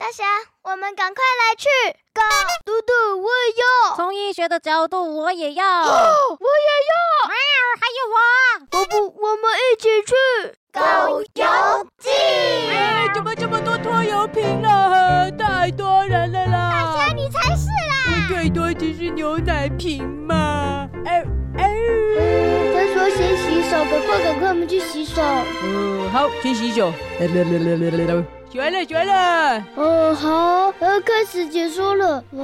[0.00, 0.24] 大侠，
[0.62, 1.68] 我们赶快来去！
[2.14, 2.22] 搞
[2.64, 3.96] 嘟嘟，我也要。
[3.96, 5.62] 从医学的角度，我也要。
[5.62, 5.86] 哦，
[6.40, 7.28] 我也要。
[7.28, 7.36] 喵，
[7.78, 8.16] 还有我。
[8.78, 10.16] 我不，我们一起去。
[10.72, 10.80] 狗
[11.20, 12.08] 游记。
[12.70, 15.30] 哎，怎么这么多拖油瓶了？
[15.32, 16.70] 太多人了啦！
[16.72, 18.26] 大侠，你才是啦！
[18.26, 20.88] 最多只是牛奶瓶嘛。
[21.04, 21.22] 哎
[21.58, 21.74] 哎。
[22.72, 25.20] 他说先洗手，赶快赶快，我们去洗手。
[25.62, 26.90] 嗯，好，先洗手。
[28.54, 28.70] 来来来来来来来。
[28.70, 29.64] 学完了，绝了。
[29.76, 32.22] 哦，好，要开始解说了。
[32.32, 32.42] 哇，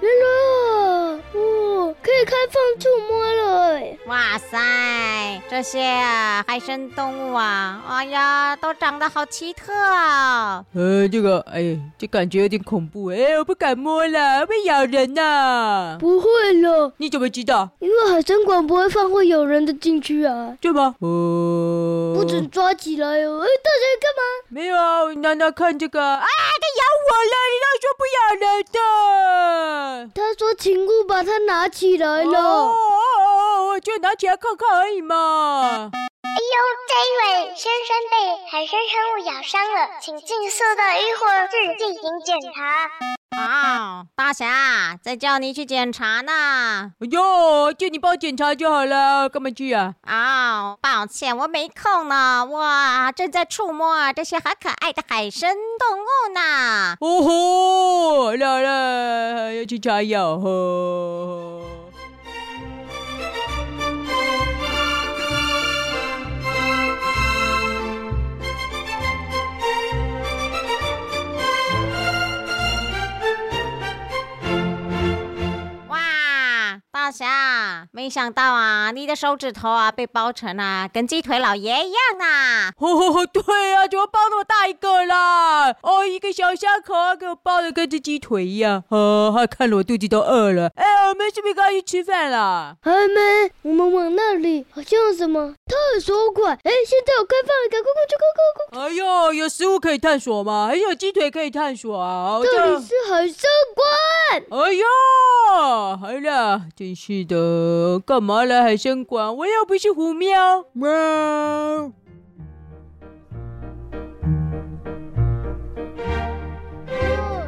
[0.00, 3.80] 原来，哦，可以开放触摸了。
[4.06, 10.64] 哇塞，这些啊，海生动物啊，哎呀，都长得好奇特啊。
[10.74, 13.08] 呃，这个，哎，这感觉有点恐怖。
[13.08, 15.98] 哎，我不敢摸了，会咬人呐。
[16.00, 16.26] 不会
[16.62, 16.94] 了。
[16.96, 17.68] 你怎么知道？
[17.80, 20.56] 因为海生馆不会放会咬人的进去啊。
[20.62, 20.94] 对吗？
[21.00, 22.14] 哦。
[22.16, 23.40] 不准抓起来哦。
[23.42, 24.22] 哎，大家干嘛？
[24.48, 24.93] 没有啊。
[25.16, 27.34] 娜娜看这个啊，它咬我了！
[27.52, 28.78] 你都说不咬人的。
[30.14, 35.90] 他说：“请勿把它拿起来了。”哦哦，我就拿起来看看而已嘛。
[35.92, 36.56] 哎呦，
[36.88, 38.14] 这一位先生被
[38.50, 42.90] 海生生物咬伤了，请尽速到医护室进行检查。
[43.36, 46.92] 啊，大侠在叫你去检查呢。
[47.00, 49.94] 哎呦，叫你帮我检查就好了，干嘛去啊？
[50.02, 52.44] 啊，抱歉，我没空呢。
[52.46, 56.96] 哇，正在触摸这些好可爱的海生动物呢。
[57.00, 61.60] 哦吼，来了，要去擦药呵。
[77.04, 82.72] 大侠，没想到啊，你的手指头啊被包成啊，跟鸡腿老爷一样啊！
[82.78, 85.70] 哦，对啊，怎么包那么大一个啦？
[85.82, 88.82] 哦，一个小虾口啊，给我包的跟只鸡腿一样。
[88.88, 90.70] 哦，还看了我肚子都饿了。
[90.76, 92.74] 哎，我们是不是该去吃饭了？
[92.80, 96.56] 还没，我们往那里好像有什么探索馆。
[96.62, 98.40] 哎，现在有开放了，赶快过去，快快
[98.70, 98.80] 快！
[98.80, 100.68] 哎呦，有食物可以探索吗？
[100.68, 102.40] 还有鸡腿可以探索啊！
[102.42, 103.84] 这里是海生馆。
[104.50, 104.84] 哎呦，
[105.96, 106.94] 好了，真。
[106.94, 109.36] 是的，干嘛来海参馆？
[109.36, 110.88] 我又不是虎喵喵。
[110.90, 111.92] 哦，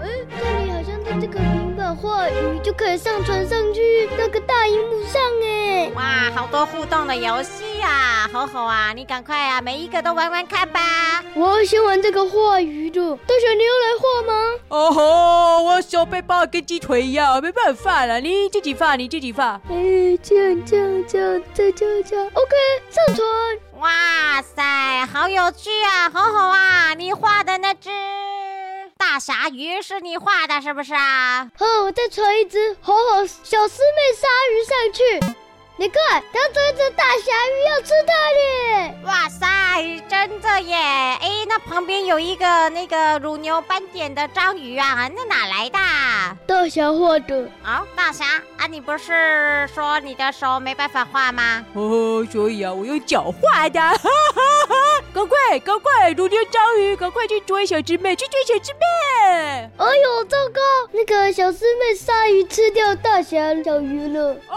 [0.02, 1.38] 哎，这里好像在这个
[1.86, 5.88] 平板话语就可以上传上去那个大荧幕上哎。
[5.94, 8.28] 哇，好多互动的游戏呀！
[8.32, 10.80] 好好啊，你赶快啊，每一个都玩玩看吧。
[11.34, 14.58] 我要先玩这个画鱼的，大小你要来画吗？
[14.68, 19.60] 哦吼，我手背包跟鸡腿一样，没办法了，你自己画，你自己画。
[19.70, 22.56] 哎，这样这样这样，再这样这样，OK，
[22.90, 23.26] 上传。
[23.78, 26.08] 哇塞，好有趣啊！
[26.10, 27.05] 好好啊，你
[29.26, 31.50] 大侠鱼是你画的，是不是啊？
[31.58, 35.34] 哦，我再传一只吼吼小师妹鲨鱼上去。
[35.78, 38.94] 你看，它追着大鲨鱼要吃它嘞！
[39.04, 39.46] 哇塞，
[40.08, 40.76] 真的耶！
[40.76, 45.78] 哎，那旁边有一个那个乳牛斑点的章鱼啊，那哪来的？
[46.46, 47.36] 大侠画的。
[47.62, 48.24] 哦，大侠
[48.56, 51.62] 啊，你不是说你的手没办法画吗？
[51.74, 53.78] 哦，所以啊，我用脚画的。
[53.78, 54.74] 哈哈哈！
[55.12, 58.80] 赶快，赶快，乳牛章鱼，赶快去追小师妹，去追小师妹！
[59.26, 60.60] 哎呦，糟糕，
[60.92, 64.36] 那个小师妹鲨鱼吃掉大侠小鱼了。
[64.48, 64.56] 哦。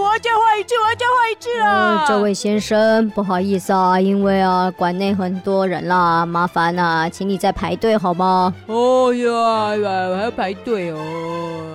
[0.00, 2.04] 我要再画一次，我要再画一次啊！
[2.08, 8.52] 这位先生，不好意思啊，因为啊，馆内很多人啦，麻烦啊，请你再排队好吗？
[8.66, 10.98] 哦呀，我还要排队哦。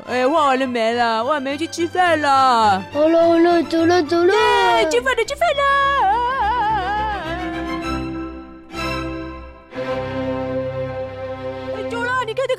[0.08, 1.24] 哎，画完了没了？
[1.24, 2.84] 我还没去吃饭啦。
[2.94, 4.34] 好了好了，走了走了，
[4.92, 6.17] 吃饭了吃饭了。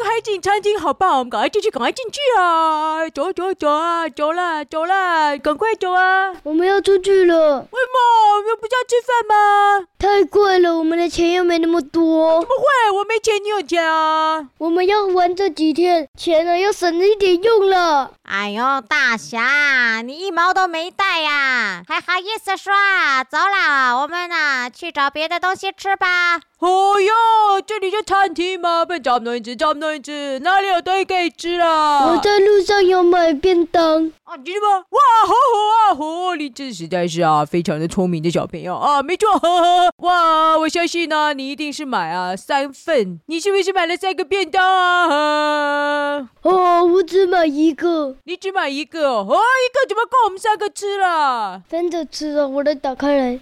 [0.08, 3.06] 这个海景餐厅好棒，我们赶快进去，赶快进去啊！
[3.10, 6.32] 走走走啊，走了走了，赶快走啊！
[6.44, 7.58] 我们要出去了。
[7.70, 8.36] 为什么？
[8.36, 9.86] 我们不是要吃饭吗？
[9.98, 12.40] 太贵了，我们的钱又没那么多。
[12.40, 12.98] 怎么会？
[12.98, 14.48] 我没钱，你有钱啊！
[14.56, 18.12] 我们要玩这几天，钱呢要省着一点用了。
[18.22, 22.72] 哎呦，大侠，你一毛都没带呀，还好意思说？
[22.72, 26.40] 啊走了，我们呢去找别的东西吃吧。
[26.60, 28.84] 哦哟，这里是餐厅吗？
[28.84, 32.06] 不找不能吃，找不能吃，哪里有东西可以吃啊？
[32.06, 34.12] 我在路上有买便当。
[34.22, 34.84] 啊，真的吗？
[34.90, 46.28] 哇，好好啊，好，你这实在是啊，非常的聪明的小朋友啊，没错，呵呵，哇，我相信呢，你一定是买啊三份，你是不是买了三个便当啊？
[46.42, 48.16] 哦，我只买一个。
[48.24, 51.62] 你只买一个哦，一个怎么够我们三个吃了？
[51.68, 53.24] 分着吃啊，我来打开来。
[53.24, 53.40] 哎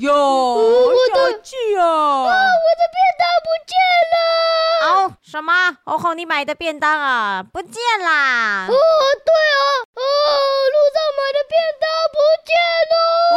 [0.00, 1.84] 呦，我的气啊！
[1.84, 3.76] 啊，我的便当不见
[4.12, 5.16] 了！
[5.22, 5.52] 什么？
[5.92, 8.66] 哦吼，你买的便当啊，不见啦！
[8.66, 9.60] 哦，对啊，
[9.94, 10.00] 哦，
[10.72, 11.52] 路上买的便
[11.82, 11.84] 当
[12.14, 12.16] 不
[12.48, 12.56] 见
[12.88, 12.94] 了。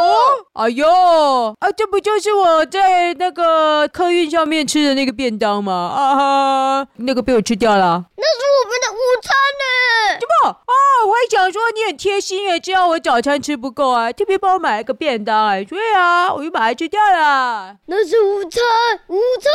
[0.54, 5.92] 哎呦，啊，这不就是我在那个客运上面吃的那个便当吗？
[5.94, 8.06] 啊哈，那个被我吃掉了。
[8.16, 10.18] 那是我们的午餐呢。
[10.18, 10.56] 什么？
[10.96, 17.76] 哦，我还想说你很贴心耶，知道我早餐吃不够啊，特别帮我买了个便当哎，对啊，我就把它吃掉了。
[17.86, 18.62] 那是午餐，
[19.08, 19.52] 午餐。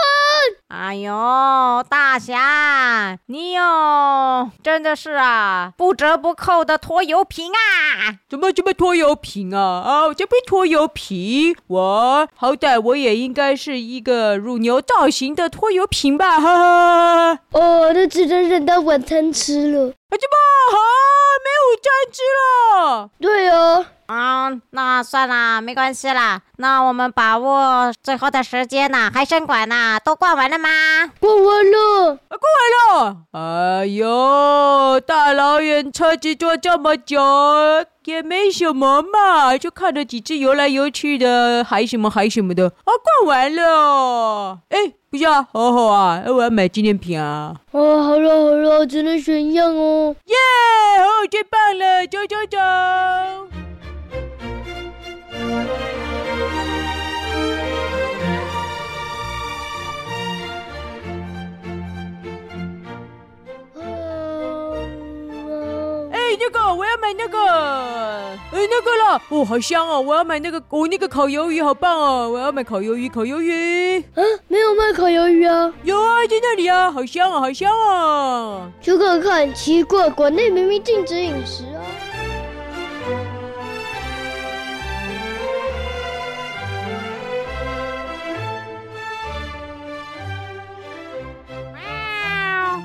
[0.68, 8.20] 哎呦，大侠，你哟，真的是啊，不折不扣的拖油瓶啊！
[8.30, 9.82] 怎么这么拖油瓶啊？
[9.84, 16.40] 啊，我这不拖油瓶，我好歹我也应该是一个乳牛造型的拖油瓶吧？
[16.40, 17.40] 哈哈。
[17.52, 19.94] 哦，那只能忍到晚餐吃了。
[20.12, 20.36] 啊，这么
[20.72, 20.78] 好，
[21.46, 23.10] 没午餐吃了。
[23.20, 24.50] 对哦啊。
[24.50, 26.42] 嗯，那算了，没关系啦。
[26.58, 30.68] 那我们把握最后的时间呐，海参馆呐，都逛完了吗？
[31.22, 33.18] 逛完了，啊，逛完了。
[33.32, 37.22] 哎呦，大老远车子坐这么久，
[38.04, 42.68] 也没什么嘛，就看了几只游来游去的还什么还什么的。
[42.68, 42.92] 啊，
[43.24, 44.60] 逛完了。
[44.72, 47.54] 哎，不是啊，好好啊，我要买纪念品啊。
[47.72, 50.16] 哦，好了好了，只能选一样哦。
[50.28, 50.36] 耶，
[51.04, 52.58] 哦，最棒了，走走走。
[66.14, 67.38] 哎，那个我要买那个，
[68.62, 70.00] 哎，那个啦，哦，好香哦！
[70.00, 72.30] 我要买那个，哦，那个烤鱿鱼好棒哦！
[72.30, 74.00] 我要买烤鱿鱼，烤鱿鱼。
[74.00, 75.74] 啊，没有卖烤鱿鱼啊？
[75.84, 78.72] 有啊，在那里啊，好香啊，好香啊！
[78.80, 81.82] 去看看，奇怪，馆内明明禁止饮食啊。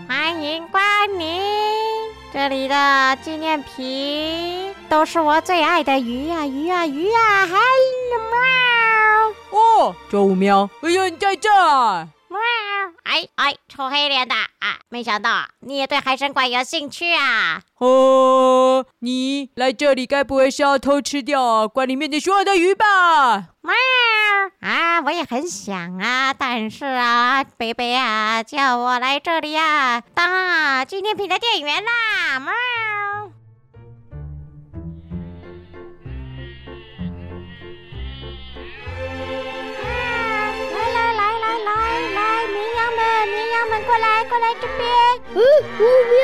[0.08, 0.82] 欢迎光
[1.18, 1.42] 临，
[2.32, 7.56] 这里的纪念品都是我最爱的鱼呀、啊，鱼呀、啊，鱼呀、啊，还
[8.12, 8.36] 有猫。
[9.50, 12.08] 哦，周五喵，哎呀，你在这儿。
[12.28, 12.38] 喵，
[13.04, 14.78] 哎哎，臭黑脸的啊！
[14.88, 17.62] 没想到你也对海参馆有兴趣啊！
[17.78, 22.84] 哦，你来这里该不会是要偷吃掉馆里面的所有的鱼吧？
[23.62, 23.74] 喵
[24.60, 32.38] 啊，我也很想啊，但是啊，贝贝啊，叫我来这里啊，当啊纪念品的店员啦！
[32.40, 32.52] 喵。
[44.36, 44.86] 过来，这边。
[45.34, 45.40] 嗯，
[45.78, 46.20] 五苗。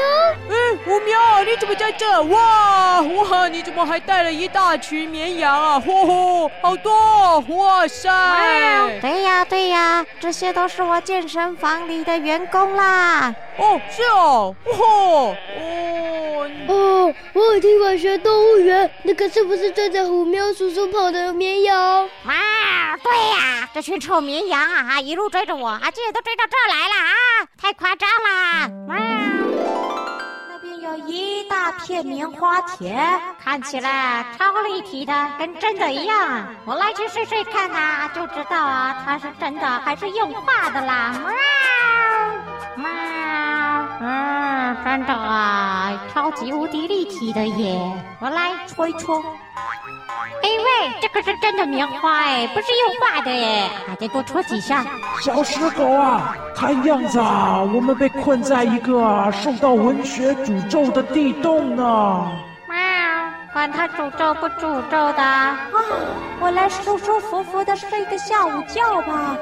[0.51, 2.23] 嗯，五苗，你怎么在这？
[2.25, 5.81] 哇哇，你怎么还带了一大群绵羊啊？
[5.81, 7.41] 嚯嚯，好多！
[7.57, 8.11] 哇塞！
[9.01, 13.35] 对呀对呀，这些都是我健身房里的员工啦。
[13.57, 14.55] 哦，是哦。
[14.65, 16.51] 哦哦哦，
[17.53, 21.77] 我有听过学动物园，那个是不是追着虎喵叔叔跑的绵羊？
[22.25, 27.13] 啊，对呀，这群臭绵羊啊，一路追着我，啊，竟然都追到这儿来了啊！
[27.61, 28.69] 太夸张啦！
[28.89, 28.97] 喵，
[30.49, 36.47] 那边有一大片棉花田，看起来超立体的，跟真的一样。
[36.65, 41.13] 我来去试试看呐，就知道啊，它是真的还是用画的啦！
[42.77, 42.91] 喵，喵，
[44.01, 45.62] 嗯，真的啊，
[46.35, 47.81] 级无敌立体的耶！
[48.21, 49.23] 我来戳一戳。
[50.43, 54.85] 哎喂，这可是真的棉花哎，不是用画的耶，还得多戳几下。
[55.23, 62.31] 小石狗啊，看样子啊，我们被困在一个受到文学诅咒的地洞呢。
[62.69, 62.77] 喵，
[63.53, 65.57] 管他诅咒不诅咒的，啊，
[66.41, 69.37] 我来舒舒服服的睡个下午觉吧。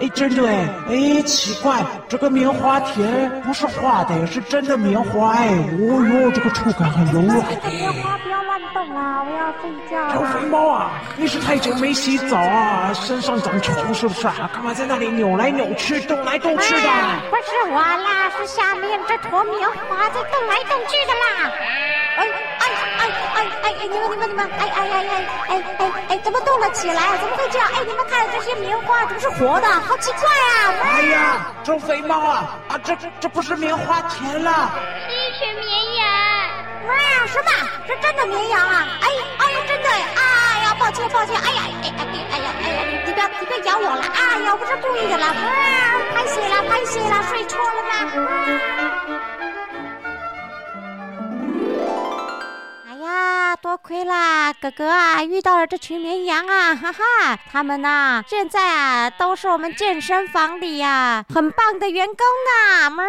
[0.00, 7.46] 哎，真的哎，哎，奇怪，这个棉花田不是画的，是真的棉花哎，哦哟，这个触感很柔软。
[7.70, 10.10] 棉花不要乱动啊，我要睡觉。
[10.12, 14.50] 小肥猫啊，你是太久没洗澡啊，身上长虫是不是啊？
[14.52, 16.90] 干嘛在那里扭来扭去，动来动去的？
[17.30, 21.52] 不是我啦，是下面这坨棉花在动来动去的啦。
[22.16, 22.26] 哎
[22.60, 22.64] 哎
[22.98, 23.02] 哎
[23.36, 23.72] 哎哎！
[23.80, 24.50] 你们你们你们！
[24.58, 26.18] 哎哎哎哎哎哎哎！
[26.18, 27.16] 怎么动了起来？
[27.18, 27.68] 怎么会这样？
[27.74, 29.66] 哎，你们看这些棉花怎么是活的？
[29.68, 30.74] 好奇怪啊！
[30.82, 32.56] 哎呀，周肥猫啊！
[32.68, 34.70] 啊，这这这不是棉花田了，
[35.08, 36.06] 是一群绵羊。
[36.88, 36.94] 哇，
[37.26, 37.50] 什么？
[37.86, 38.86] 是真的绵羊啊！
[39.02, 39.88] 哎哎呀，真的！
[39.90, 41.34] 哎呀，抱歉抱歉！
[41.36, 42.78] 哎呀哎哎哎呀哎呀！
[42.90, 44.02] 你你不要你不要咬我了！
[44.14, 45.26] 哎呀，我不是故意的啦！
[45.26, 45.34] 啊，
[46.14, 47.92] 拍谢了拍谢了，睡错了吗？
[53.64, 62.90] 多亏啦，哥哥啊，遇到了这群绵羊啊，哈哈，他们呐、啊，现在啊，都是我们健身房里呀、啊，很棒的员工呢。
[62.90, 63.04] 喵、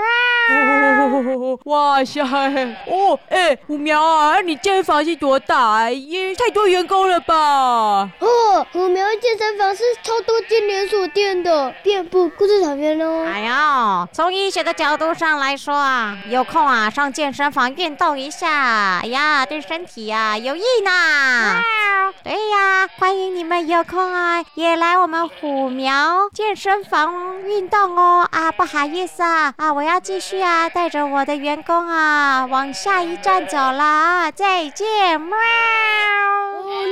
[1.18, 1.60] 哦！
[1.66, 2.22] 哇塞！
[2.22, 5.92] 哦，哎，虎苗啊，你健身房是多大？
[5.92, 8.10] 也太多员工了吧？
[8.22, 13.26] 哦，虎苗健身房是超多间连锁店的，遍布故事草原哦。
[13.30, 20.92] 哎呦，从医学的角度上来说啊，有空啊，上健身房运动一下，哎呀，对身体呀、啊、有益呢。
[20.92, 28.28] 喵对呀，欢迎你们有空啊，也来我们虎苗健身房运动哦。
[28.32, 35.20] 啊，不好意思啊，啊，我要继续啊，带着我的员工啊，往下一站走了啊，再见。
[35.20, 35.36] 喵。
[35.36, 36.86] 哦，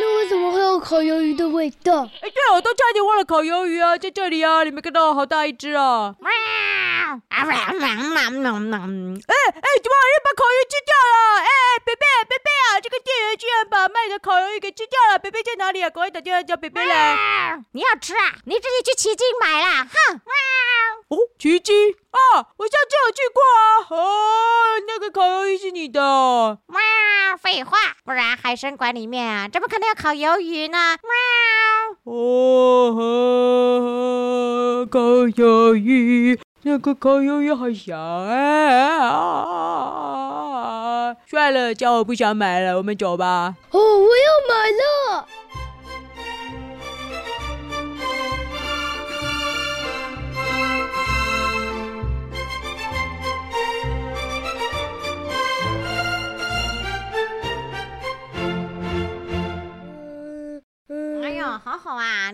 [0.80, 2.04] 烤鱿鱼的味道？
[2.22, 6.16] 哎，对哦，我都差点忘了烤鱿鱼啊，在这里啊，你没看到好大一只啊！
[6.20, 6.32] 喵！
[7.30, 7.74] 哎哎，怎么有人
[10.24, 11.42] 把烤鱼吃掉了？
[11.42, 11.50] 哎，
[11.86, 15.20] 贝贝，贝贝啊，这个店员居然把卖的烤鱿鱼给吃掉了！
[15.20, 15.90] 贝贝在哪里啊？
[15.90, 17.64] 赶快打电话叫贝贝来。
[17.74, 18.34] 你要吃啊？
[18.46, 19.86] 你自己去奇经买啦！
[19.86, 20.22] 哼！
[21.10, 23.86] 哦，奇经啊，我上次有去过啊。
[23.90, 26.00] 哦，那个烤鱿鱼是你的？
[26.68, 26.80] 喵！
[27.40, 30.98] 废话，不然海参馆里面啊，怎么可能有烤鱿鱼呢？
[31.02, 31.10] 喵！
[32.04, 32.94] 哦，
[34.92, 37.98] 烤鱿鱼，那个烤鱿鱼好香
[40.28, 41.16] 啊！
[41.26, 43.56] 算了，叫我不想买了，我们走吧。
[43.72, 45.26] 哦，我要买了。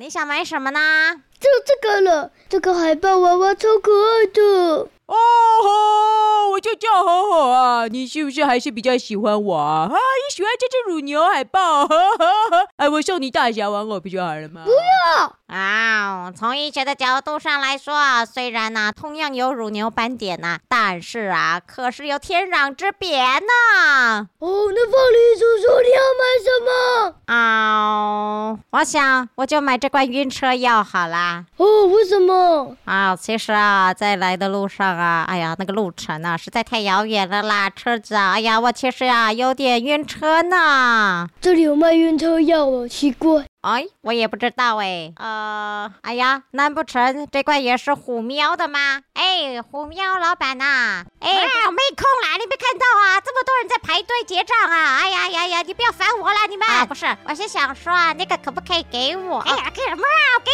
[0.09, 1.21] 你想买什么呢？
[1.39, 4.41] 就这个了，这个海豹娃娃超可爱的。
[5.05, 5.15] 哦
[5.61, 9.81] 吼，我就叫吼吼啊，你是不是还是比较喜欢我啊？
[9.83, 11.85] 啊，你喜欢这只乳牛海豹？
[11.85, 14.63] 哈哈哈，哎，我送你大侠玩偶不就好了吗？
[14.65, 16.31] 不要啊！
[16.35, 24.27] 从医学的角度上来说啊，虽然呢、啊、同样有乳牛斑点呐、啊，但是啊，可是有天壤之别呢。
[24.39, 27.15] 哦，那凤梨叔叔你要买什么？
[27.25, 31.45] 啊，我想我就买这罐晕车药好啦。
[31.57, 32.75] 哦，为什么？
[32.85, 34.89] 啊，其实啊，在来的路上。
[34.89, 41.27] 啊，哎呀，那个路程啊，实在太遥远了啦，车子啊，哎呀，我其实啊有点晕车呢。
[41.41, 43.45] 这里有卖晕车药哦，奇怪。
[43.61, 49.01] 哎，我也不知道哎，呃，哎呀，难不成这块也是虎喵的吗？
[49.13, 51.29] 哎，虎喵老板呐，哎，
[51.67, 56.65] 我没空啦，你没看到啊，这么多人在排队结账啊，哎呀呀呀，你不要烦我了，你们。
[56.69, 59.39] 啊，不是，我是想说啊，那个可不可以给我？
[59.39, 60.39] 哎呀，给什么啊？
[60.39, 60.51] 给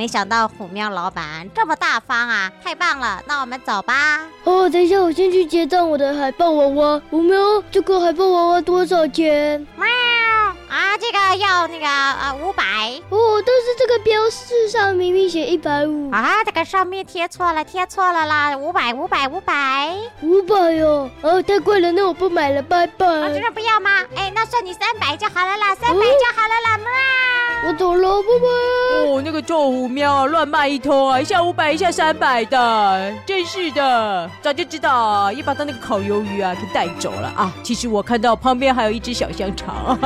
[0.00, 4.22] 没想到虎喵老板这么大方啊，太棒了，那我们走吧。
[4.44, 7.02] 哦，等一下，我先去结账我的海豹娃娃。
[7.10, 9.60] 虎喵，这个海豹娃娃多少钱？
[9.76, 9.86] 喵
[10.70, 12.62] 啊，这个要那个呃五百
[13.10, 23.06] 哦，但是这个标示上明明写一百五啊，这个上面贴错了，贴错了啦，五百五百五百五百哟，哦太贵了，那我不买了，拜拜。
[23.06, 23.90] 啊，真的不要吗？
[24.16, 27.39] 哎，那算你三百就好了啦，三百就好了啦，喵、哦。
[27.62, 29.10] 我走了，拜拜。
[29.10, 37.52] 哦，那个臭虎喵乱卖一通啊，一下五百，一下三百的，真是的，早就知道也把他那个烤鱿鱼啊给带走了啊。
[37.62, 39.98] 其实我看到旁边还有一只小香肠。